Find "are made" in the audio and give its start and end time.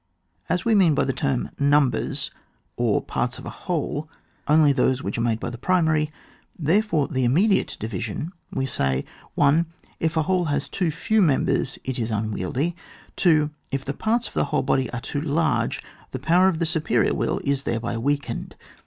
5.19-5.39